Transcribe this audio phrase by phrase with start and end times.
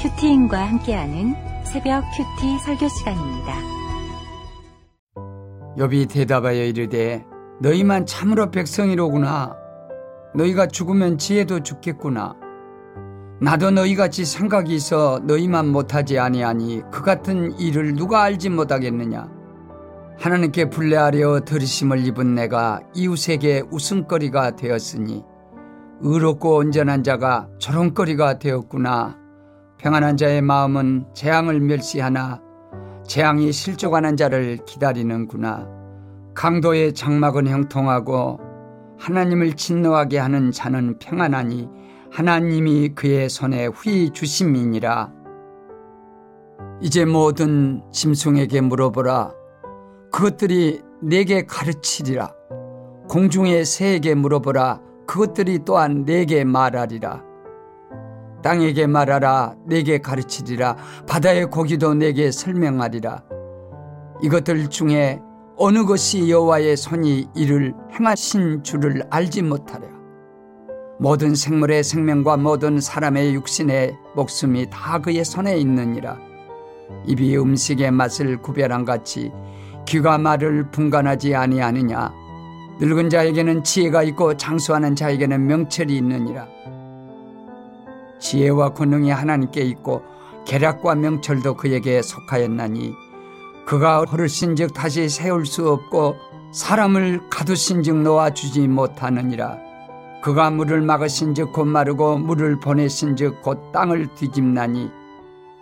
[0.00, 3.52] 큐티인과 함께하는 새벽 큐티 설교 시간입니다.
[5.76, 7.22] 욥이 대답하여 이르되
[7.60, 9.54] 너희만 참으로 백성이로구나.
[10.34, 12.34] 너희가 죽으면 지혜도 죽겠구나.
[13.42, 19.28] 나도 너희같이 생각이 있어 너희만 못하지 아니하니 그 같은 일을 누가 알지 못하겠느냐?
[20.18, 25.22] 하나님께 불례하려 들으심을 입은 내가 이웃에게 웃음거리가 되었으니
[26.00, 29.19] 의롭고 온전한 자가 조롱거리가 되었구나
[29.80, 32.42] 평안한 자의 마음은 재앙을 멸시하나
[33.06, 35.66] 재앙이 실족하는 자를 기다리는구나
[36.34, 38.40] 강도의 장막은 형통하고
[38.98, 41.70] 하나님을 진노하게 하는 자는 평안하니
[42.12, 45.12] 하나님이 그의 손에 후히 주심이니라.
[46.82, 49.32] 이제 모든 짐승에게 물어보라.
[50.12, 52.34] 그것들이 내게 가르치리라.
[53.08, 54.80] 공중의 새에게 물어보라.
[55.06, 57.29] 그것들이 또한 내게 말하리라.
[58.42, 59.54] 땅에게 말하라.
[59.66, 60.76] 내게 가르치리라.
[61.08, 63.22] 바다의 고기도 내게 설명하리라.
[64.22, 65.20] 이것들 중에
[65.56, 69.86] 어느 것이 여호와의 손이 이를 행하신 줄을 알지 못하랴.
[70.98, 76.18] 모든 생물의 생명과 모든 사람의 육신의 목숨이 다 그의 손에 있느니라.
[77.06, 79.32] 입이 음식의 맛을 구별한 같이
[79.86, 82.12] 귀가 말을 분간하지 아니하느냐.
[82.80, 86.48] 늙은 자에게는 지혜가 있고 장수하는 자에게는 명철이 있느니라.
[88.20, 90.02] 지혜와 권능이 하나님께 있고
[90.46, 92.94] 계략과 명철도 그에게 속하였나니
[93.66, 96.16] 그가 허르신즉 다시 세울 수 없고
[96.52, 99.58] 사람을 가두신즉 놓아 주지 못하느니라.
[100.22, 104.90] 그가 물을 막으신즉 곧 마르고 물을 보내신즉 곧 땅을 뒤집나니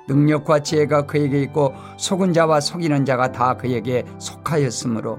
[0.09, 5.19] 능력과 지혜가 그에게 있고 속은 자와 속이는 자가 다 그에게 속하였으므로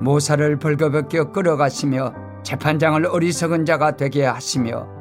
[0.00, 4.97] 모사를 벌거벗겨 끌어가시며 재판장을 어리석은 자가 되게 하시며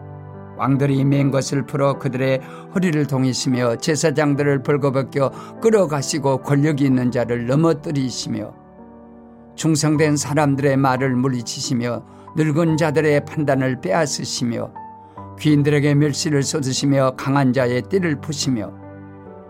[0.58, 2.42] 왕들이 맨 것을 풀어 그들의
[2.74, 8.54] 허리를 동이시며 제사장들을 벌거벗겨 끌어가시고 권력이 있는 자를 넘어뜨리시며
[9.56, 12.04] 충성된 사람들의 말을 물리치시며
[12.36, 14.72] 늙은 자들의 판단을 빼앗으시며
[15.40, 18.72] 귀인들에게 멸시를 쏟으시며 강한 자의 띠를 푸시며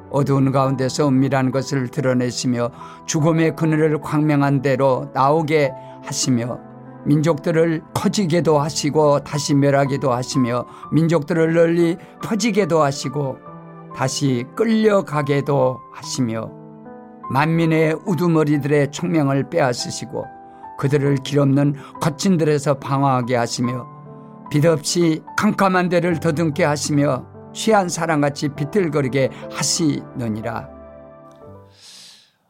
[0.09, 2.71] 어두운 가운데서 은밀한 것을 드러내시며
[3.05, 5.73] 죽음의 그늘을 광명한 대로 나오게
[6.03, 6.59] 하시며
[7.07, 13.37] 민족들을 커지게도 하시고 다시 멸하기도 하시며 민족들을 널리 퍼지게도 하시고
[13.95, 16.51] 다시 끌려가게도 하시며
[17.31, 20.25] 만민의 우두머리들의 총명을 빼앗으시고
[20.77, 23.87] 그들을 길없는 거친 들에서 방황하게 하시며
[24.51, 30.69] 빛없이 캄캄한 데를 더듬게 하시며 취한 사람같이 비틀거리게 하시느니라.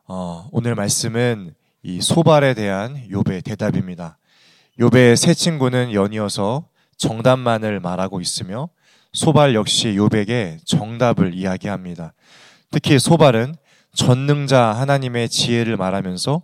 [0.08, 1.54] 어, 오늘 말씀은
[1.84, 4.18] 이 소발에 대한 욥의 대답입니다.
[4.80, 6.68] 욥의 세 친구는 연이어서
[6.98, 8.70] 정답만을 말하고 있으며
[9.12, 12.14] 소발 역시 욥에게 정답을 이야기합니다.
[12.70, 13.56] 특히 소발은
[13.96, 16.44] 전능자 하나님의 지혜를 말하면서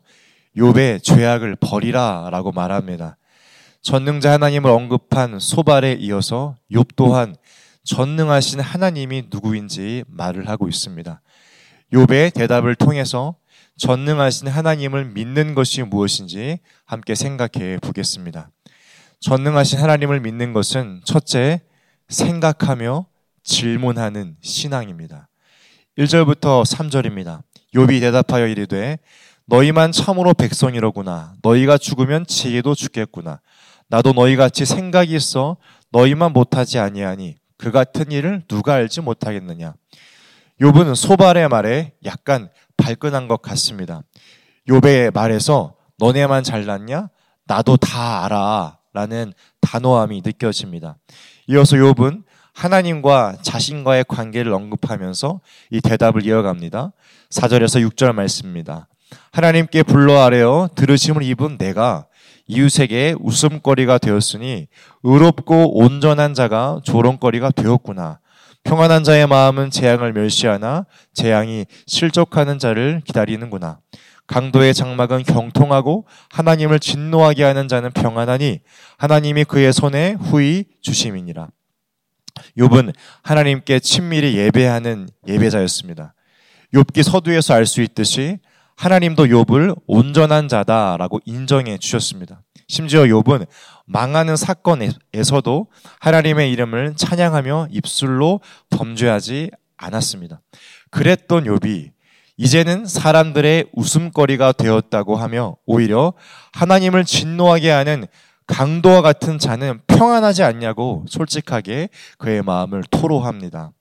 [0.58, 3.18] 욥의 죄악을 버리라라고 말합니다.
[3.84, 7.36] 전능자 하나님을 언급한 소발에 이어서 욥 또한
[7.84, 11.22] 전능하신 하나님이 누구인지 말을 하고 있습니다.
[11.94, 13.36] 욥의 대답을 통해서
[13.78, 18.50] 전능하신 하나님을 믿는 것이 무엇인지 함께 생각해 보겠습니다.
[19.20, 21.62] 전능하신 하나님을 믿는 것은 첫째,
[22.10, 23.08] 생각하며
[23.44, 25.30] 질문하는 신앙입니다.
[25.98, 27.42] 1절부터 3절입니다.
[27.76, 28.98] 욥이 대답하여 이르되
[29.46, 31.34] 너희만 참으로 백성이로구나.
[31.42, 33.42] 너희가 죽으면 지혜도 죽겠구나.
[33.88, 35.58] 나도 너희 같이 생각이 있어
[35.92, 39.74] 너희만 못하지 아니하니 그 같은 일을 누가 알지 못하겠느냐.
[40.62, 44.02] 욥은 소발의 말에 약간 발끈한 것 같습니다.
[44.68, 47.10] 욥의 말에서 너네만 잘났냐?
[47.46, 48.78] 나도 다 알아.
[48.94, 50.98] 라는 단호함이 느껴집니다.
[51.48, 52.24] 이어서 욥은
[52.54, 55.42] 하나님과 자신과의 관계를 언급하면서
[55.72, 56.92] 이 대답을 이어갑니다.
[57.32, 58.88] 4절에서 6절 말씀입니다.
[59.32, 62.06] 하나님께 불러 아래어 들으심을 입은 내가
[62.48, 64.68] 이웃에게 웃음거리가 되었으니
[65.04, 68.20] 의롭고 온전한 자가 조롱거리가 되었구나.
[68.64, 73.80] 평안한 자의 마음은 재앙을 멸시하나 재앙이 실족하는 자를 기다리는구나.
[74.26, 78.62] 강도의 장막은 경통하고 하나님을 진노하게 하는 자는 평안하니
[78.98, 81.50] 하나님이 그의 손에 후히 주심이니라.
[82.58, 86.14] 욥은 하나님께 친밀히 예배하는 예배자였습니다.
[86.74, 88.40] 욥기 서두에서 알 수 있듯이
[88.76, 92.42] 하나님도 욥을 온전한 자다라고 인정해 주셨습니다.
[92.68, 93.46] 심지어 욥은
[93.86, 95.68] 망하는 사건에서도
[96.00, 98.40] 하나님의 이름을 찬양하며 입술로
[98.70, 100.42] 범죄하지 않았습니다.
[100.90, 101.92] 그랬던 욥이
[102.38, 106.14] 이제는 사람들의 웃음거리가 되었다고 하며 오히려
[106.54, 108.08] 하나님을 진노하게 하는
[108.48, 113.72] 강도와 같은 자는 평안하지 않냐고 솔직하게 그의 마음을 토로합니다.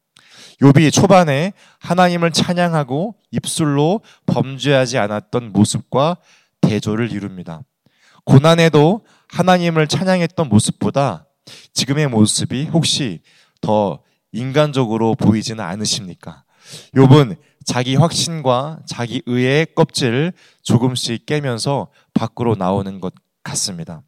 [0.60, 6.18] 욥이 초반에 하나님을 찬양하고 입술로 범죄하지 않았던 모습과
[6.60, 7.62] 대조를 이룹니다.
[8.24, 11.26] 고난에도 하나님을 찬양했던 모습보다
[11.72, 13.20] 지금의 모습이 혹시
[13.60, 14.00] 더
[14.30, 16.44] 인간적으로 보이지는 않으십니까?
[16.94, 20.32] 욥은 자기 확신과 자기 의의 껍질을
[20.62, 24.02] 조금씩 깨면서 밖으로 나오는 것 같습니다.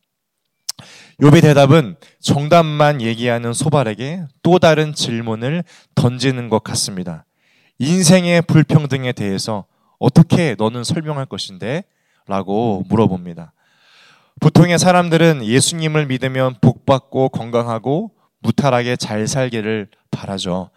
[1.21, 7.25] 욥의 대답은 정답만 얘기하는 소발에게 또 다른 질문을 던지는 것 같습니다.
[7.79, 9.65] 인생의 불평등에 대해서
[9.99, 11.85] 어떻게 너는 설명할 것인데?
[12.27, 13.53] 라고 물어봅니다.
[14.41, 20.71] 보통의 사람들은 예수님을 믿으면 복받고 건강하고 무탈하게 잘 살기를 바라죠.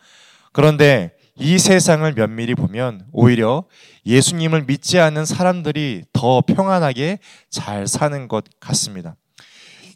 [0.53, 3.65] 그런데 이 세상을 면밀히 보면 오히려
[4.05, 7.19] 예수님을 믿지 않는 사람들이 더 평안하게
[7.49, 9.15] 잘 사는 것 같습니다.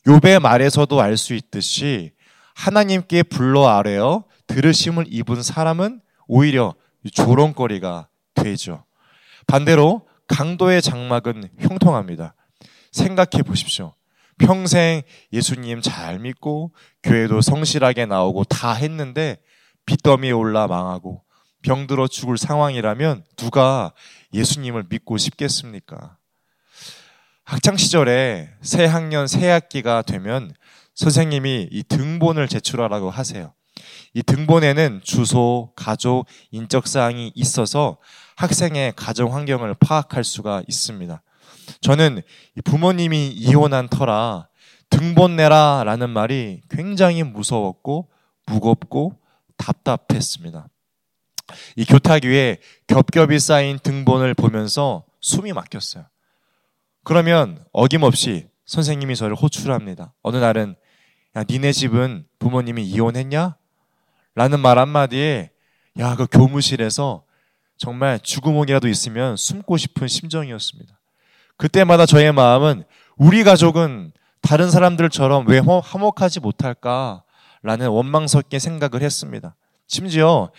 [0.05, 2.11] 욥의 말에서도 알 수 있듯이
[2.55, 6.75] 하나님께 불러 아뢰어 들으심을 입은 사람은 오히려
[7.11, 8.83] 조롱거리가 되죠.
[9.47, 12.35] 반대로 강도의 장막은 형통합니다.
[12.91, 13.93] 생각해 보십시오.
[14.37, 15.01] 평생
[15.31, 16.71] 예수님 잘 믿고
[17.03, 19.37] 교회도 성실하게 나오고 다 했는데
[19.85, 21.23] 빚더미에 올라 망하고
[21.61, 23.93] 병들어 죽을 상황이라면 누가
[24.33, 26.17] 예수님을 믿고 싶겠습니까?
[27.43, 30.53] 학창 시절에 새 학년 새 학기가 되면
[30.95, 33.53] 선생님이 이 등본을 제출하라고 하세요.
[34.13, 37.97] 이 등본에는 주소, 가족, 인적 사항이 있어서
[38.35, 41.21] 학생의 가정 환경을 파악할 수가 있습니다.
[41.81, 42.21] 저는
[42.63, 44.47] 부모님이 이혼한 터라
[44.89, 48.09] 등본 내라라는 말이 굉장히 무서웠고
[48.45, 49.17] 무겁고
[49.57, 50.67] 답답했습니다.
[51.75, 56.05] 이 교탁 위에 겹겹이 쌓인 등본을 보면서 숨이 막혔어요.
[57.03, 60.13] 그러면 어김없이 선생님이 저를 호출합니다.
[60.21, 60.75] 어느 날은
[61.35, 63.57] 야 니네 집은 부모님이 이혼했냐?
[64.35, 65.51] 라는 말 한마디에
[65.99, 67.25] 야 그 교무실에서
[67.77, 71.00] 정말 죽음옥이라도 있으면 숨고 싶은 심정이었습니다.
[71.61, 72.85] 그때마다 저의 마음은
[73.17, 79.55] 우리 가족은 다른 사람들처럼 왜 화목하지 못할까라는 원망스럽게 생각을 했습니다.
[79.85, 80.49] 심지어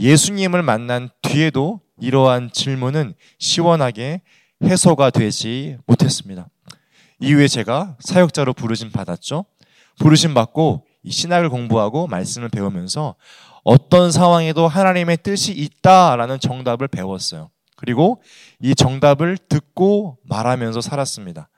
[0.00, 4.22] 예수님을 만난 뒤에도 이러한 질문은 시원하게
[4.64, 6.48] 해소가 되지 못했습니다.
[7.20, 9.44] 이후에 제가 사역자로 부르심 받았죠.
[10.00, 13.14] 부르심 받고 신학을 공부하고 말씀을 배우면서
[13.62, 17.48] 어떤 상황에도 하나님의 뜻이 있다라는 정답을 배웠어요.
[17.78, 18.20] 그리고
[18.60, 21.48] 이 정답을 듣고 말하면서 살았습니다.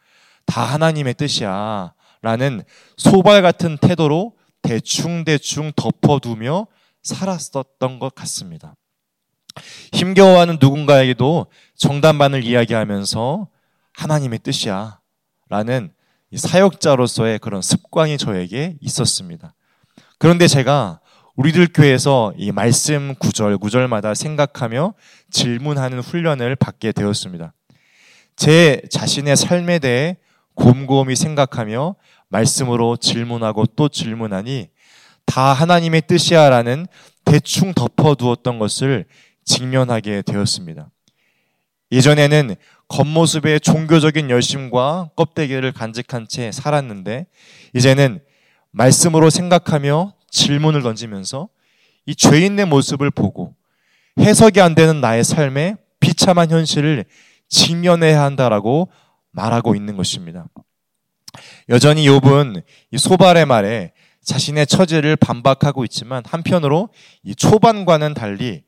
[0.45, 1.95] 다 하나님의 뜻이야.
[2.23, 2.63] 라는
[2.99, 6.67] 소발 같은 태도로 대충대충 덮어두며
[7.03, 8.77] 살았었던 것 같습니다.
[9.93, 11.47] 힘겨워하는 누군가에게도
[11.77, 13.49] 정답만을 이야기하면서
[13.95, 15.01] 하나님의 뜻이야.
[15.49, 15.91] 라는
[16.37, 19.55] 사역자로서의 그런 습관이 저에게 있었습니다.
[20.19, 21.01] 그런데 제가
[21.41, 24.93] 우리들 교회에서 이 말씀 구절 구절마다 생각하며
[25.31, 27.55] 질문하는 훈련을 받게 되었습니다.
[28.37, 30.19] 제 자신의 삶에 대해
[30.53, 31.95] 곰곰이 생각하며
[32.29, 34.69] 말씀으로 질문하고 또 질문하니
[35.25, 36.87] 다 하나님의 뜻이야라는
[37.25, 39.07] 대충 덮어두었던 것을
[39.47, 40.91] 직면하게 되었습니다.
[41.91, 42.55] 예전에는
[42.89, 47.29] 겉모습의 종교적인 열심과 껍데기를 간직한 채 살았는데
[47.73, 48.21] 이제는
[48.73, 51.49] 말씀으로 생각하며 질문을 던지면서
[52.07, 53.55] 이 죄인의 모습을 보고
[54.19, 57.05] 해석이 안 되는 나의 삶에 비참한 현실을
[57.49, 58.91] 직면해야 한다라고
[59.33, 60.47] 말하고 있는 것입니다.
[61.69, 63.93] 여전히 욥은 이 소발의 말에
[64.25, 66.91] 자신의 처지를 반박하고 있지만 한편으로
[67.23, 68.63] 이 초반과는 달리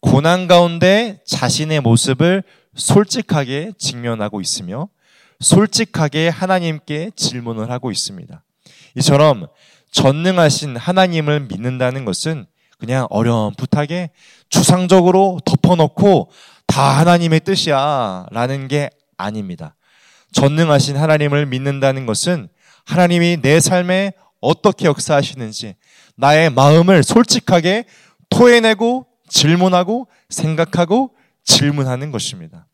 [0.00, 2.42] 고난 가운데 자신의 모습을
[2.74, 4.88] 솔직하게 직면하고 있으며
[5.40, 8.44] 솔직하게 하나님께 질문을 하고 있습니다.
[8.96, 9.48] 이처럼
[9.90, 12.46] 전능하신 하나님을 믿는다는 것은
[12.78, 14.10] 그냥 어렴풋하게
[14.48, 16.30] 추상적으로 덮어놓고
[16.66, 19.74] 다 하나님의 뜻이야 라는 게 아닙니다.
[20.32, 22.48] 전능하신 하나님을 믿는다는 것은
[22.84, 25.74] 하나님이 내 삶에 어떻게 역사하시는지
[26.16, 27.84] 나의 마음을 솔직하게
[28.30, 31.14] 토해내고 질문하고 생각하고
[31.44, 32.66] 질문하는 것입니다.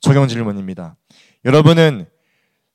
[0.00, 0.96] 적용 질문입니다.
[1.44, 2.06] 여러분은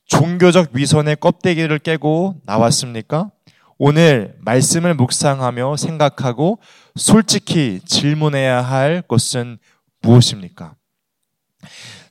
[0.06, 3.32] 종교적 위선의 껍데기를 깨고 나왔습니까?
[3.77, 6.60] 오늘 말씀을 묵상하며 생각하고
[6.96, 9.60] 솔직히 질문해야 할 것은
[10.01, 10.75] 무엇입니까?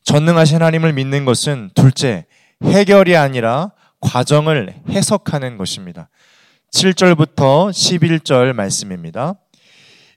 [0.05, 2.27] 전능하신 하나님을 믿는 것은 둘째,
[2.63, 6.09] 해결이 아니라 과정을 해석하는 것입니다.
[6.73, 9.35] 7절부터 11절 말씀입니다.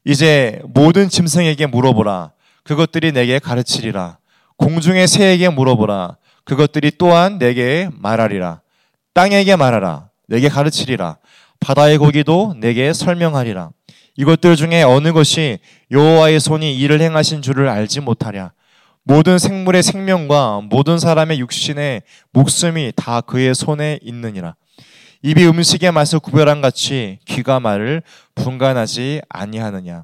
[0.06, 2.32] 이제 모든 짐승에게 물어보라.
[2.64, 4.20] 그것들이 내게 가르치리라.
[4.58, 6.18] 공중의 새에게 물어보라.
[6.44, 8.62] 그것들이 또한 내게 말하리라.
[9.14, 10.10] 땅에게 말하라.
[10.28, 11.18] 내게 가르치리라.
[11.60, 13.72] 바다의 고기도 내게 설명하리라.
[14.16, 15.60] 이것들 중에 어느 것이
[15.92, 18.52] 여호와의 손이 이를 행하신 줄을 알지 못하랴.
[19.04, 24.56] 모든 생물의 생명과 모든 사람의 육신의 목숨이 다 그의 손에 있느니라.
[25.22, 28.04] 입이 음식의 맛을 구별한 같이 귀가 말을
[28.36, 30.04] 분간하지 아니하느냐.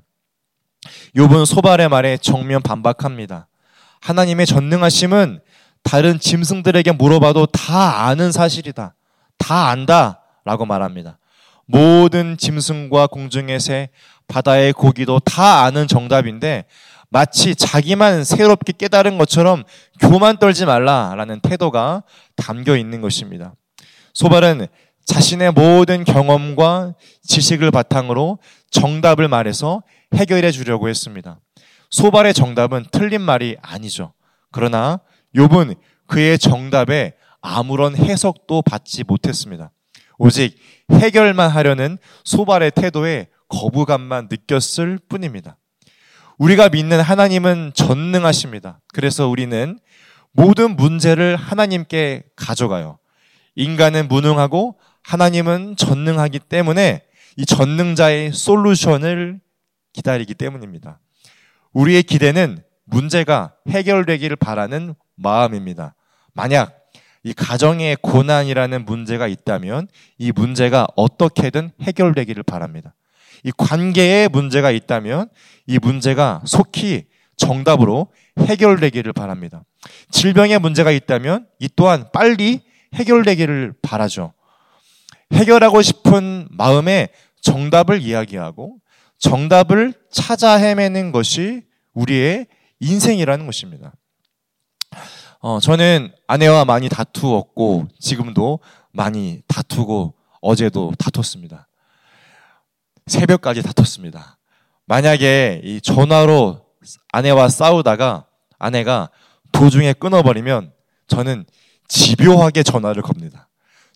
[1.15, 3.47] 욥은 소발의 말에 정면 반박합니다.
[4.01, 5.39] 하나님의 전능하심은
[5.83, 8.95] 다른 짐승들에게 물어봐도 다 아는 사실이다.
[9.37, 10.21] 다 안다.
[10.43, 11.17] 라고 말합니다.
[11.65, 13.89] 모든 짐승과 공중의 새,
[14.27, 16.65] 바다의 고기도 다 아는 정답인데
[17.09, 19.63] 마치 자기만 새롭게 깨달은 것처럼
[19.99, 22.03] 교만 떨지 말라라는 태도가
[22.35, 23.53] 담겨 있는 것입니다.
[24.13, 24.67] 소발은
[25.05, 28.39] 자신의 모든 경험과 지식을 바탕으로
[28.71, 29.83] 정답을 말해서
[30.15, 31.39] 해결해 주려고 했습니다.
[31.91, 34.13] 소발의 정답은 틀린 말이 아니죠.
[34.51, 34.99] 그러나
[35.35, 35.75] 욥은
[36.07, 39.71] 그의 정답에 아무런 해석도 받지 못했습니다.
[40.17, 40.57] 오직
[40.91, 45.57] 해결만 하려는 소발의 태도에 거부감만 느꼈을 뿐입니다.
[46.37, 48.81] 우리가 믿는 하나님은 전능하십니다.
[48.93, 49.79] 그래서 우리는
[50.31, 52.99] 모든 문제를 하나님께 가져가요.
[53.55, 57.03] 인간은 무능하고 하나님은 전능하기 때문에
[57.37, 59.39] 이 전능자의 솔루션을
[59.93, 60.99] 기다리기 때문입니다.
[61.71, 65.95] 우리의 기대는 문제가 해결되기를 바라는 마음입니다.
[66.33, 66.84] 만약
[67.25, 69.87] 이 가정의 고난이라는 문제가 있다면
[70.19, 72.93] 이 문제가 어떻게든 해결되기를 바랍니다.
[73.43, 75.29] 이 관계에 문제가 있다면
[75.65, 77.05] 이 문제가 속히
[77.35, 79.63] 정답으로 해결되기를 바랍니다.
[80.11, 82.61] 질병에 문제가 있다면 이 또한 빨리
[82.93, 84.33] 해결되기를 바라죠.
[85.33, 87.07] 해결하고 싶은 마음에
[87.41, 88.77] 정답을 이야기하고
[89.17, 91.63] 정답을 찾아 헤매는 것이
[91.95, 92.45] 우리의
[92.81, 93.93] 인생이라는 것입니다.
[95.47, 98.61] 어, 저는 아내와 많이 다투었고 지금도
[98.91, 101.67] 많이 다투고 어제도 다퉜습니다.
[103.05, 104.39] 새벽까지 다퉜습니다.
[104.85, 106.65] 만약에 이 전화로
[107.11, 108.25] 아내와 싸우다가
[108.57, 109.11] 아내가
[109.51, 110.73] 도중에 끊어버리면
[111.05, 111.45] 저는
[111.87, 113.47] 집요하게 전화를 겁니다.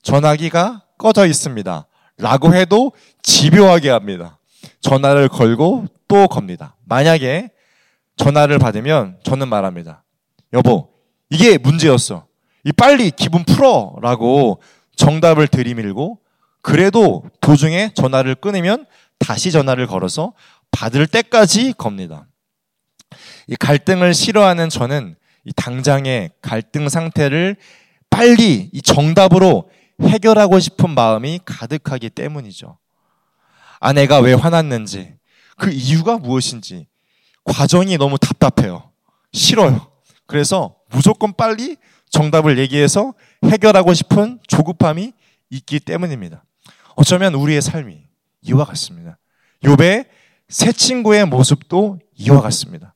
[0.03, 1.87] 전화기가 꺼져 있습니다.
[2.19, 2.91] 라고 해도
[3.23, 4.37] 집요하게 합니다.
[4.81, 6.75] 전화를 걸고 또 겁니다.
[6.85, 7.49] 만약에
[8.17, 10.03] 전화를 받으면 저는 말합니다.
[10.53, 10.88] 여보,
[11.29, 12.25] 이게 문제였어.
[12.63, 13.95] 이 빨리 기분 풀어!
[14.01, 14.61] 라고
[14.95, 16.19] 정답을 들이밀고
[16.61, 18.85] 그래도 도중에 전화를 끊으면
[19.17, 20.33] 다시 전화를 걸어서
[20.71, 22.27] 받을 때까지 겁니다.
[23.47, 27.55] 이 갈등을 싫어하는 저는 이 당장의 갈등 상태를
[28.09, 29.69] 빨리 이 정답으로
[30.01, 32.77] 해결하고 싶은 마음이 가득하기 때문이죠.
[33.79, 35.13] 아내가 왜 화났는지,
[35.57, 36.87] 그 이유가 무엇인지,
[37.43, 38.91] 과정이 너무 답답해요.
[39.31, 39.88] 싫어요.
[40.29, 41.75] 그래서 무조건 빨리
[42.11, 45.11] 정답을 얘기해서 해결하고 싶은 조급함이
[45.49, 46.43] 있기 때문입니다.
[46.95, 47.97] 어쩌면 우리의 삶이
[48.43, 49.17] 이와 같습니다.
[49.63, 50.05] 욥의
[50.47, 52.93] 새 친구의 모습도 이와 같습니다.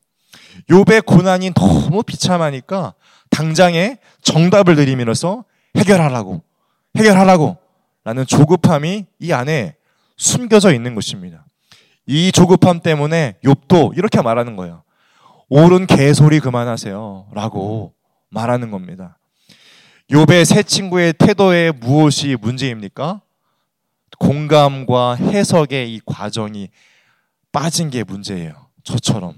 [0.69, 2.93] 욥의 고난이 너무 비참하니까
[3.31, 5.43] 당장에 정답을 들이밀어서
[5.75, 6.43] 해결하라고
[6.95, 7.57] 해결하라고
[8.03, 9.75] 라는 조급함이 이 안에
[10.17, 11.47] 숨겨져 있는 것입니다.
[12.05, 14.82] 이 조급함 때문에 욥도 이렇게 말하는 거예요.
[15.49, 17.27] 옳은 개소리 그만하세요.
[17.33, 17.93] 라고
[18.29, 19.17] 말하는 겁니다.
[20.09, 23.21] 욥의 새 친구의 태도에 무엇이 문제입니까?
[24.19, 26.69] 공감과 해석의 이 과정이
[27.51, 28.53] 빠진 게 문제예요.
[28.83, 29.35] 저처럼.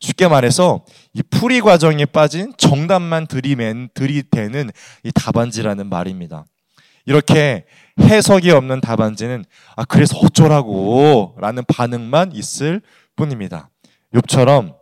[0.00, 4.70] 쉽게 말해서 이 풀이 과정에 빠진 정답만 들이맨, 들이대는
[5.04, 6.44] 이 답안지라는 말입니다.
[7.06, 7.64] 이렇게
[7.98, 9.44] 해석이 없는 답안지는
[9.76, 12.80] 아 그래서 어쩌라고 라는 반응만 있을
[13.16, 13.68] 뿐입니다.
[14.14, 14.79] 욥처럼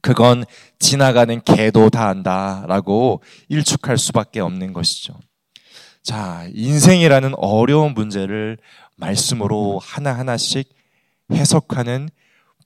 [0.00, 0.44] 그건
[0.78, 5.14] 지나가는 개도 다 안다라고 일축할 수밖에 없는 것이죠.
[6.02, 8.58] 자, 인생이라는 어려운 문제를
[8.96, 10.68] 말씀으로 하나하나씩
[11.32, 12.08] 해석하는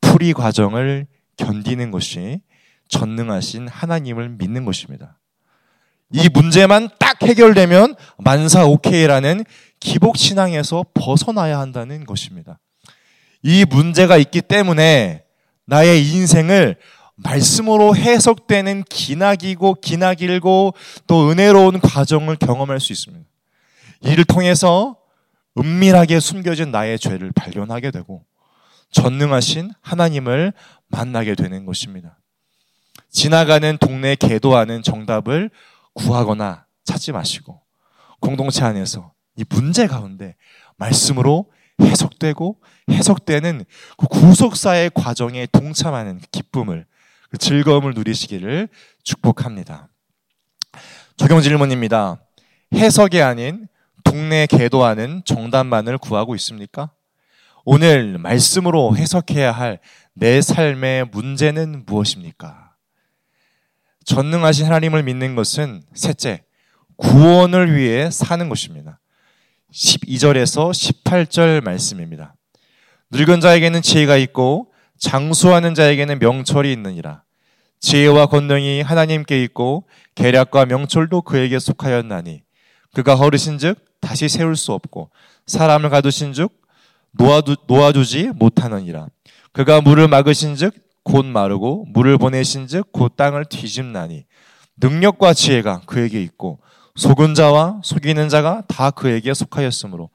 [0.00, 2.40] 풀이 과정을 견디는 것이
[2.88, 5.18] 전능하신 하나님을 믿는 것입니다.
[6.12, 9.44] 이 문제만 딱 해결되면 만사 오케이라는
[9.80, 12.58] 기복 신앙에서 벗어나야 한다는 것입니다.
[13.42, 15.24] 이 문제가 있기 때문에
[15.66, 16.76] 나의 인생을
[17.23, 20.75] 말씀으로 해석되는 기나기고 기나길고
[21.07, 23.25] 또 은혜로운 과정을 경험할 수 있습니다.
[24.02, 24.97] 이를 통해서
[25.57, 28.25] 은밀하게 숨겨진 나의 죄를 발견하게 되고
[28.91, 30.52] 전능하신 하나님을
[30.88, 32.19] 만나게 되는 것입니다.
[33.11, 35.50] 지나가는 동네 개도하는 정답을
[35.95, 37.61] 구하거나 찾지 마시고
[38.21, 40.37] 공동체 안에서 이 문제 가운데
[40.76, 41.50] 말씀으로
[41.81, 42.61] 해석되고
[42.91, 43.64] 해석되는
[43.97, 46.87] 그 구속사의 과정에 동참하는 그 기쁨을
[47.32, 48.68] 그 즐거움을 누리시기를
[49.02, 49.88] 축복합니다.
[51.16, 52.22] 적용 질문입니다.
[52.74, 53.66] 해석이 아닌
[54.04, 56.92] 동네 개도하는 정답만을 구하고 있습니까?
[57.64, 59.80] 오늘 말씀으로 해석해야 할
[60.14, 62.74] 내 삶의 문제는 무엇입니까?
[64.04, 66.44] 전능하신 하나님을 믿는 것은 셋째,
[66.96, 69.00] 구원을 위해 사는 것입니다.
[69.72, 72.34] 12절에서 18절 말씀입니다.
[73.10, 74.72] 늙은 자에게는 지혜가 있고
[75.02, 77.25] 장수하는 자에게는 명철이 있느니라.
[77.80, 82.42] 지혜와 권능이 하나님께 있고 계략과 명철도 그에게 속하였나니
[82.94, 85.11] 그가 허르신즉 다시 세울 수 없고
[85.47, 86.52] 사람을 가두신즉
[87.11, 89.09] 놓아두, 놓아두지 못하느니라.
[89.50, 94.25] 그가 물을 막으신즉 곧 마르고 물을 보내신즉 곧 땅을 뒤집나니
[94.76, 96.61] 능력과 지혜가 그에게 있고
[96.94, 100.11] 속은 자와 속이는 자가 다 그에게 속하였으므로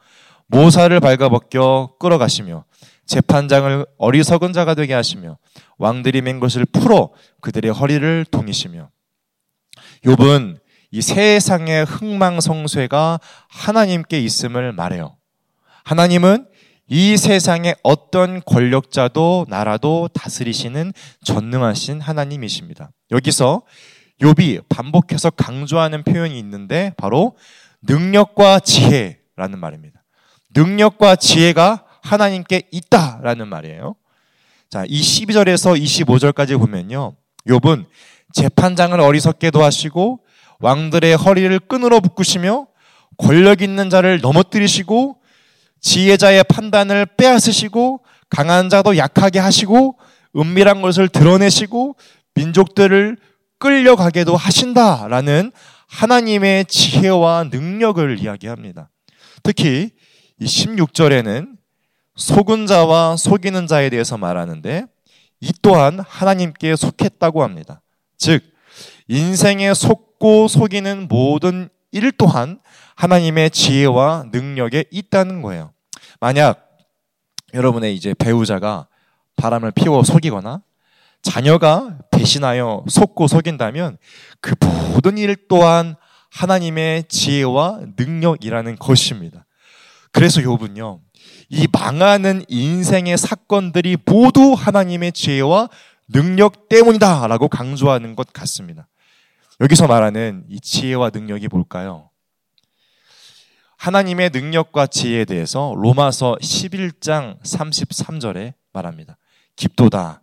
[0.46, 2.64] 모사를 발가벗겨 끌어가시며
[3.08, 5.38] 재판장을 어리석은 자가 되게 하시며
[5.78, 7.10] 왕들이 맨 것을 풀어
[7.42, 8.90] 그들의 허리를 동이시며
[10.04, 10.60] 욥은
[10.92, 15.18] 이 세상의 흥망성쇠가 하나님께 있음을 말해요.
[15.84, 16.48] 하나님은
[16.90, 22.92] 이 세상의 어떤 권력자도 나라도 다스리시는 전능하신 하나님이십니다.
[23.12, 23.64] 여기서
[24.22, 27.36] 욥이 반복해서 강조하는 표현이 있는데 바로
[27.82, 30.04] 능력과 지혜라는 말입니다.
[30.56, 33.96] 능력과 지혜가 하나님께 있다라는 말이에요.
[34.70, 37.16] 자, 이 12절에서 25절까지 보면요.
[37.48, 37.86] 욥은
[38.34, 40.20] 재판장을 어리석게도 하시고
[40.60, 42.68] 왕들의 허리를 끈으로 묶으시며
[43.18, 45.18] 권력 있는 자를 넘어뜨리시고
[45.82, 49.98] 지혜자의 판단을 빼앗으시고 강한 자도 약하게 하시고
[50.36, 51.96] 은밀한 것을 드러내시고
[52.36, 53.18] 민족들을
[53.60, 55.52] 끌려가게도 하신다라는
[55.88, 58.90] 하나님의 지혜와 능력을 이야기합니다.
[59.44, 59.92] 특히
[60.40, 61.57] 이 16절에는
[62.18, 64.86] 속은 자와 속이는 자에 대해서 말하는데
[65.40, 67.82] 이 또한 하나님께 속했다고 합니다.
[68.18, 68.44] 즉
[69.08, 72.60] 인생에 속고 속이는 모든 일 또한
[72.96, 75.72] 하나님의 지혜와 능력에 있다는 거예요.
[76.20, 76.68] 만약
[77.54, 78.88] 여러분의 이제 배우자가
[79.36, 80.62] 바람을 피워 속이거나
[81.22, 83.98] 자녀가 배신하여 속고 속인다면
[84.42, 85.96] 그 모든 일 또한
[86.32, 89.46] 하나님의 지혜와 능력이라는 것입니다.
[90.12, 91.00] 그래서 욥은요.
[91.50, 95.70] 이 망하는 인생의 사건들이 모두 하나님의 지혜와
[96.10, 98.88] 능력 때문이다 라고 강조하는 것 같습니다.
[99.60, 102.10] 여기서 말하는 이 지혜와 능력이 뭘까요?
[103.78, 109.18] 하나님의 능력과 지혜에 대해서 로마서 11장 33절에 말합니다.
[109.56, 110.22] 깊도다.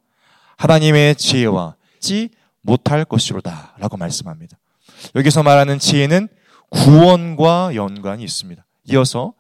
[0.57, 3.75] 하나님의 지혜와 지 못할 것이로다.
[3.79, 4.57] 라고 말씀합니다.
[5.15, 6.29] 여기서 말하는 지혜는
[6.71, 8.65] 구원과 연관이 있습니다.
[8.91, 9.35] 이어서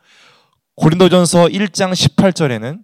[0.76, 2.82] 고린도전서 1장 18절에는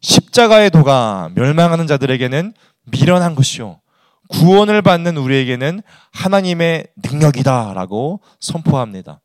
[0.00, 2.52] 십자가의 도가 멸망하는 자들에게는
[2.84, 3.80] 미련한 것이요.
[4.28, 9.20] 구원을 받는 우리에게는 하나님의 능력이다라고 선포합니다.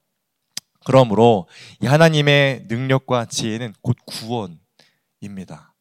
[0.83, 1.47] 그러므로
[1.81, 5.73] 이 하나님의 능력과 지혜는 곧 구원입니다.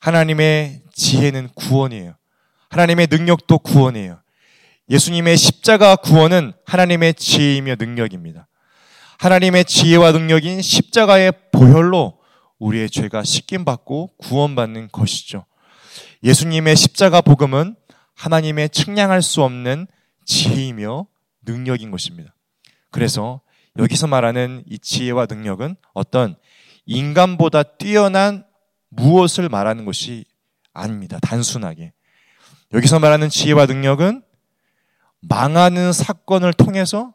[0.00, 2.14] 하나님의 지혜는 구원이에요.
[2.70, 4.20] 하나님의 능력도 구원이에요.
[4.90, 8.48] 예수님의 십자가 구원은 하나님의 지혜이며 능력입니다.
[9.18, 12.18] 하나님의 지혜와 능력인 십자가의 보혈로
[12.58, 15.44] 우리의 죄가 씻김 받고 구원받는 것이죠.
[16.22, 17.74] 예수님의 십자가 복음은
[18.14, 19.86] 하나님의 측량할 수 없는
[20.24, 21.06] 지혜이며
[21.42, 22.34] 능력인 것입니다.
[22.90, 23.40] 그래서
[23.76, 26.36] 여기서 말하는 이 지혜와 능력은 어떤
[26.86, 28.44] 인간보다 뛰어난
[28.88, 30.24] 무엇을 말하는 것이
[30.72, 31.18] 아닙니다.
[31.20, 31.92] 단순하게.
[32.72, 34.22] 여기서 말하는 지혜와 능력은
[35.20, 37.14] 망하는 사건을 통해서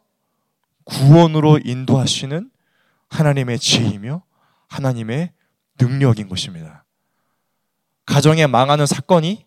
[0.85, 2.49] 구원으로 인도하시는
[3.09, 4.23] 하나님의 지혜이며
[4.67, 5.31] 하나님의
[5.79, 6.85] 능력인 것입니다.
[8.05, 9.45] 가정에 망하는 사건이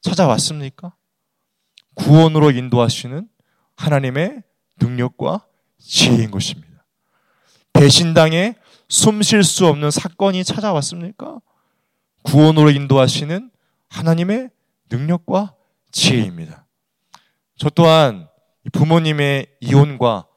[0.00, 0.94] 찾아왔습니까?
[1.94, 3.28] 구원으로 인도하시는
[3.76, 4.42] 하나님의
[4.80, 5.46] 능력과
[5.78, 6.84] 지혜인 것입니다.
[7.72, 8.54] 배신당에
[8.88, 11.40] 숨쉴 수 없는 사건이 찾아왔습니까?
[12.22, 13.50] 구원으로 인도하시는
[13.88, 14.50] 하나님의
[14.90, 15.54] 능력과
[15.90, 16.66] 지혜입니다.
[17.56, 18.28] 저 또한
[18.72, 20.27] 부모님의 이혼과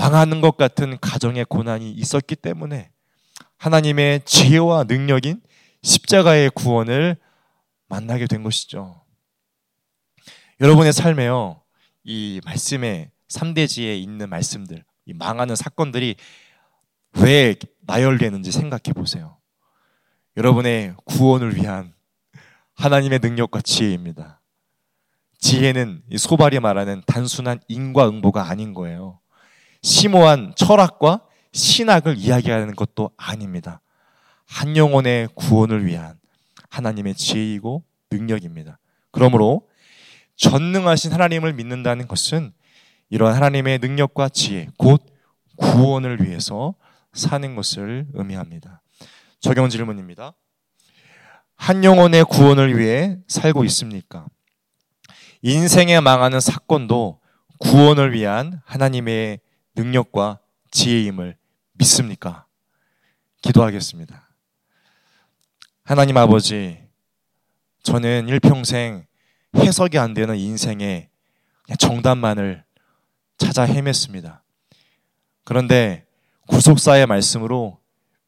[0.00, 2.90] 망하는 것 같은 가정의 고난이 있었기 때문에
[3.58, 5.42] 하나님의 지혜와 능력인
[5.82, 7.18] 십자가의 구원을
[7.86, 9.04] 만나게 된 것이죠.
[10.58, 11.60] 여러분의 삶에요,
[12.02, 16.16] 이 말씀의 3대지에 있는 말씀들, 이 망하는 사건들이
[17.18, 19.36] 왜 나열되는지 생각해 보세요.
[20.38, 21.92] 여러분의 구원을 위한
[22.74, 24.40] 하나님의 능력과 지혜입니다.
[25.40, 29.19] 지혜는 소발이 말하는 단순한 인과응보가 아닌 거예요.
[29.82, 31.20] 심오한 철학과
[31.52, 33.80] 신학을 이야기하는 것도 아닙니다.
[34.46, 36.18] 한 영혼의 구원을 위한
[36.68, 38.78] 하나님의 지혜이고 능력입니다.
[39.10, 39.68] 그러므로
[40.36, 42.52] 전능하신 하나님을 믿는다는 것은
[43.10, 45.04] 이러한 하나님의 능력과 지혜, 곧
[45.56, 46.74] 구원을 위해서
[47.12, 48.82] 사는 것을 의미합니다.
[49.40, 50.32] 적용 질문입니다.
[51.56, 54.26] 한 영혼의 구원을 위해 살고 있습니까?
[55.42, 57.20] 인생에 망하는 사건도
[57.58, 59.40] 구원을 위한 하나님의
[59.74, 61.36] 능력과 지혜임을
[61.72, 62.46] 믿습니까?
[63.42, 64.28] 기도하겠습니다.
[65.84, 66.78] 하나님 아버지,
[67.82, 69.06] 저는 일평생
[69.56, 71.08] 해석이 안 되는 인생의
[71.78, 72.64] 정답만을
[73.38, 74.40] 찾아 헤맸습니다.
[75.44, 76.06] 그런데
[76.48, 77.80] 구속사의 말씀으로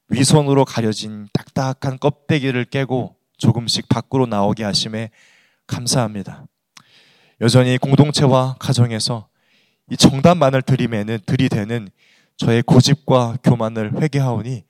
[0.09, 5.11] 위선으로 가려진 딱딱한 껍데기를 깨고 조금씩 밖으로 나오게 하심에
[5.67, 6.47] 감사합니다.
[7.41, 9.29] 여전히 공동체와 가정에서
[9.93, 11.91] 이 정답만을 들이매는 들이대는
[12.39, 14.65] 저의 고집과 교만을 회개하오니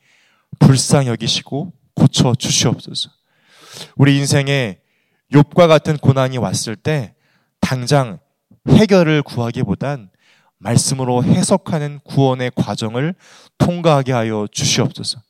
[0.59, 3.09] 불쌍히 여기시고 고쳐 주시옵소서.
[3.95, 4.81] 우리 인생에
[5.33, 7.15] 욥과 같은 고난이 왔을 때
[7.61, 8.19] 당장
[8.69, 10.11] 해결을 구하기보단
[10.59, 13.15] 말씀으로 해석하는 구원의 과정을
[13.59, 15.21] 통과하게 하여 주시옵소서.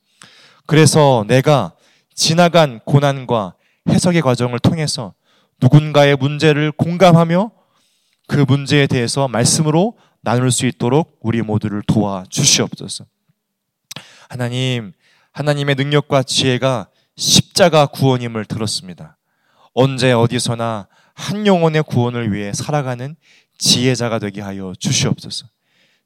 [0.65, 1.75] 그래서 내가
[2.15, 3.53] 지나간 고난과
[3.89, 5.13] 해석의 과정을 통해서
[5.61, 7.51] 누군가의 문제를 공감하며
[8.27, 13.05] 그 문제에 대해서 말씀으로 나눌 수 있도록 우리 모두를 도와 주시옵소서.
[14.29, 14.93] 하나님,
[15.31, 19.17] 하나님의 능력과 지혜가 십자가 구원임을 들었습니다.
[19.73, 23.15] 언제 어디서나 한 영혼의 구원을 위해 살아가는
[23.57, 25.47] 지혜자가 되게 하여 주시옵소서.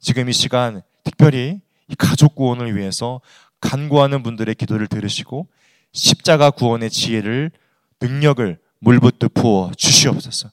[0.00, 3.20] 지금 이 시간 특별히 이 가족 구원을 위해서
[3.60, 5.48] 간구하는 분들의 기도를 들으시고
[5.92, 7.50] 십자가 구원의 지혜를
[8.00, 10.50] 능력을 물붓듯 부어 주시옵소서.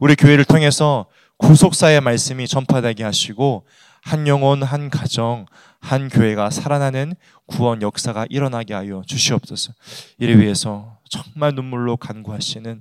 [0.00, 1.04] 우리 교회를 통해서
[1.36, 3.66] 구속사의 말씀이 전파되게 하시고
[4.00, 5.44] 한 영혼, 한 가정,
[5.78, 7.12] 한 교회가 살아나는
[7.44, 9.74] 구원 역사가 일어나게 하여 주시옵소서.
[10.16, 12.80] 이를 위해서 정말 눈물로 간구하시는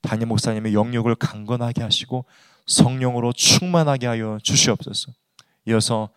[0.00, 2.24] 담임 목사님의 영역을 강건하게 하시고
[2.66, 5.10] 성령으로 충만하게 하여 주시옵소서.
[5.66, 6.10] 이어서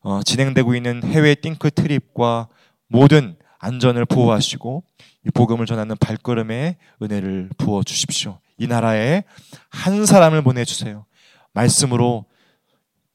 [0.00, 2.48] 어, 진행되고 있는 해외 띵크 트립과
[2.86, 4.84] 모든 안전을 보호하시고
[5.26, 8.38] 이 복음을 전하는 발걸음에 은혜를 부어 주십시오.
[8.58, 9.24] 이 나라에
[9.70, 11.04] 한 사람을 보내 주세요.
[11.52, 12.24] 말씀으로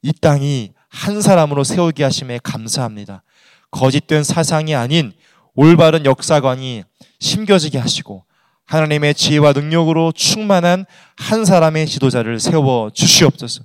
[0.02, 3.24] 이 땅이 한 사람으로 세우게 하심에 감사합니다.
[3.72, 5.14] 거짓된 사상이 아닌
[5.56, 6.84] 올바른 역사관이
[7.20, 8.26] 심겨지게 하시고
[8.66, 10.86] 하나님의 지혜와 능력으로 충만한
[11.18, 13.64] 한 사람의 지도자를 세워 주시옵소서.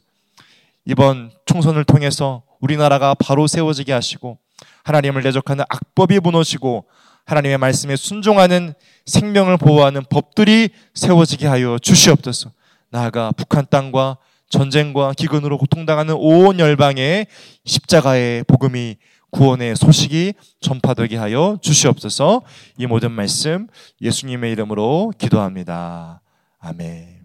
[0.85, 4.39] 이번 총선을 통해서 우리나라가 바로 세워지게 하시고
[4.85, 6.87] 하나님을 대적하는 악법이 무너지고
[7.25, 8.75] 하나님의 말씀에 순종하는
[9.07, 12.51] 생명을 보호하는 법들이 세워지게 하여 주시옵소서.
[12.91, 17.27] 나아가 북한 땅과 전쟁과 기근으로 고통당하는 온 열방에
[17.65, 18.97] 십자가의 복음이
[19.31, 22.43] 구원의 소식이 전파되게 하여 주시옵소서.
[22.79, 23.67] 이 모든 말씀
[24.01, 26.21] 예수님의 이름으로 기도합니다.
[26.59, 27.16] 아멘.